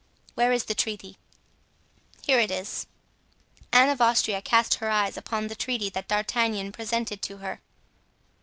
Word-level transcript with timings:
"Where 0.33 0.51
is 0.51 0.63
the 0.63 0.73
treaty?" 0.73 1.19
"Here 2.23 2.39
it 2.39 2.49
is." 2.49 2.87
Anne 3.71 3.89
of 3.89 4.01
Austria 4.01 4.41
cast 4.41 4.73
her 4.81 4.89
eyes 4.89 5.15
upon 5.15 5.45
the 5.45 5.53
treaty 5.55 5.91
that 5.91 6.07
D'Artagnan 6.07 6.71
presented 6.71 7.21
to 7.21 7.37
her. 7.37 7.61